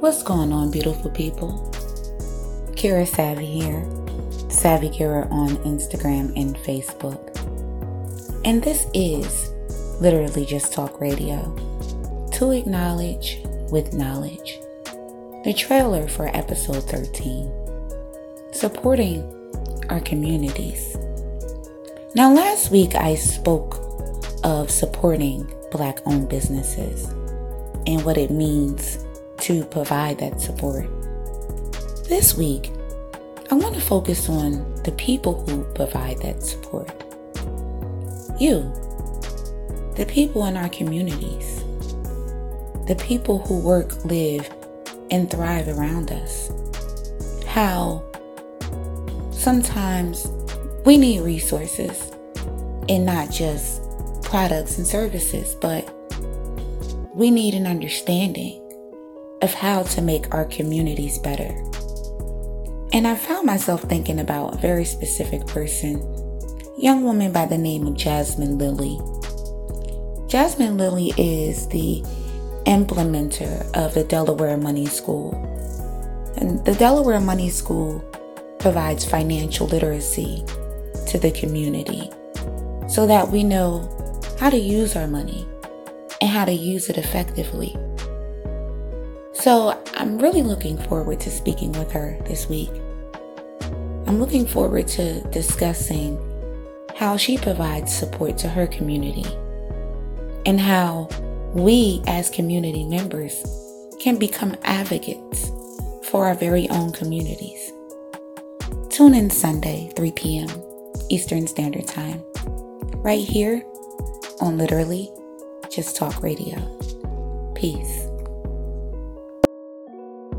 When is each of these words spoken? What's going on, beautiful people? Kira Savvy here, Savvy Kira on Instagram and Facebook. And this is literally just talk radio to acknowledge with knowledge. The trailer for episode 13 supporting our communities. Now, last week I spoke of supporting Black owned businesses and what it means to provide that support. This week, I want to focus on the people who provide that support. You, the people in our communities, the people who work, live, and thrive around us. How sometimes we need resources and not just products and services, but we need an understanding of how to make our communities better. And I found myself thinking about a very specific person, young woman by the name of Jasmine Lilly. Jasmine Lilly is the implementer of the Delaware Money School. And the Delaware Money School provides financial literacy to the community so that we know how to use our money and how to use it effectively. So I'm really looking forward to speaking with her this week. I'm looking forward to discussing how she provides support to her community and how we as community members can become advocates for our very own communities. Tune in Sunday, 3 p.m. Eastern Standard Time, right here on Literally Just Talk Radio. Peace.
What's 0.00 0.22
going 0.22 0.50
on, 0.50 0.70
beautiful 0.70 1.10
people? 1.10 1.70
Kira 2.72 3.06
Savvy 3.06 3.44
here, 3.44 3.86
Savvy 4.48 4.88
Kira 4.88 5.30
on 5.30 5.50
Instagram 5.58 6.32
and 6.40 6.56
Facebook. 6.56 7.20
And 8.46 8.62
this 8.62 8.86
is 8.94 9.50
literally 10.00 10.46
just 10.46 10.72
talk 10.72 10.98
radio 11.02 11.54
to 12.32 12.50
acknowledge 12.52 13.42
with 13.70 13.92
knowledge. 13.92 14.58
The 15.44 15.52
trailer 15.54 16.08
for 16.08 16.34
episode 16.34 16.84
13 16.84 17.52
supporting 18.52 19.22
our 19.90 20.00
communities. 20.00 20.96
Now, 22.14 22.32
last 22.32 22.70
week 22.70 22.94
I 22.94 23.16
spoke 23.16 23.76
of 24.44 24.70
supporting 24.70 25.52
Black 25.70 26.00
owned 26.06 26.30
businesses 26.30 27.04
and 27.86 28.02
what 28.02 28.16
it 28.16 28.30
means 28.30 29.04
to 29.40 29.64
provide 29.64 30.18
that 30.18 30.40
support. 30.40 30.86
This 32.08 32.36
week, 32.36 32.70
I 33.50 33.54
want 33.54 33.74
to 33.74 33.80
focus 33.80 34.28
on 34.28 34.74
the 34.84 34.92
people 34.92 35.44
who 35.46 35.64
provide 35.74 36.18
that 36.18 36.42
support. 36.42 36.88
You, 38.38 38.72
the 39.96 40.06
people 40.08 40.44
in 40.46 40.56
our 40.56 40.68
communities, 40.68 41.64
the 42.86 42.96
people 43.00 43.38
who 43.38 43.58
work, 43.58 44.04
live, 44.04 44.48
and 45.10 45.30
thrive 45.30 45.68
around 45.68 46.12
us. 46.12 46.50
How 47.46 48.04
sometimes 49.30 50.26
we 50.84 50.96
need 50.96 51.22
resources 51.22 52.12
and 52.88 53.04
not 53.04 53.30
just 53.30 53.82
products 54.22 54.78
and 54.78 54.86
services, 54.86 55.54
but 55.56 55.92
we 57.14 57.30
need 57.30 57.54
an 57.54 57.66
understanding 57.66 58.59
of 59.42 59.54
how 59.54 59.82
to 59.82 60.02
make 60.02 60.32
our 60.34 60.44
communities 60.46 61.18
better. 61.18 61.48
And 62.92 63.06
I 63.06 63.14
found 63.14 63.46
myself 63.46 63.82
thinking 63.82 64.18
about 64.18 64.54
a 64.54 64.58
very 64.58 64.84
specific 64.84 65.46
person, 65.46 66.00
young 66.76 67.04
woman 67.04 67.32
by 67.32 67.46
the 67.46 67.58
name 67.58 67.86
of 67.86 67.96
Jasmine 67.96 68.58
Lilly. 68.58 68.98
Jasmine 70.28 70.76
Lilly 70.76 71.12
is 71.16 71.68
the 71.68 72.02
implementer 72.66 73.60
of 73.76 73.94
the 73.94 74.04
Delaware 74.04 74.56
Money 74.56 74.86
School. 74.86 75.34
And 76.36 76.64
the 76.64 76.74
Delaware 76.74 77.20
Money 77.20 77.48
School 77.48 78.00
provides 78.58 79.04
financial 79.04 79.66
literacy 79.66 80.44
to 81.06 81.18
the 81.18 81.30
community 81.30 82.10
so 82.88 83.06
that 83.06 83.28
we 83.28 83.42
know 83.42 83.88
how 84.38 84.50
to 84.50 84.58
use 84.58 84.96
our 84.96 85.06
money 85.06 85.46
and 86.20 86.30
how 86.30 86.44
to 86.44 86.52
use 86.52 86.88
it 86.88 86.98
effectively. 86.98 87.76
So 89.40 89.82
I'm 89.94 90.18
really 90.18 90.42
looking 90.42 90.76
forward 90.76 91.18
to 91.20 91.30
speaking 91.30 91.72
with 91.72 91.90
her 91.92 92.18
this 92.26 92.46
week. 92.46 92.70
I'm 94.06 94.20
looking 94.20 94.46
forward 94.46 94.86
to 94.88 95.22
discussing 95.30 96.18
how 96.94 97.16
she 97.16 97.38
provides 97.38 97.90
support 97.90 98.36
to 98.38 98.50
her 98.50 98.66
community 98.66 99.24
and 100.44 100.60
how 100.60 101.08
we 101.54 102.02
as 102.06 102.28
community 102.28 102.84
members 102.84 103.42
can 103.98 104.18
become 104.18 104.56
advocates 104.64 105.50
for 106.02 106.26
our 106.26 106.34
very 106.34 106.68
own 106.68 106.92
communities. 106.92 107.72
Tune 108.90 109.14
in 109.14 109.30
Sunday, 109.30 109.90
3 109.96 110.12
p.m. 110.12 110.48
Eastern 111.08 111.46
Standard 111.46 111.86
Time, 111.86 112.22
right 112.96 113.26
here 113.26 113.64
on 114.40 114.58
Literally 114.58 115.10
Just 115.70 115.96
Talk 115.96 116.22
Radio. 116.22 116.58
Peace. 117.54 118.09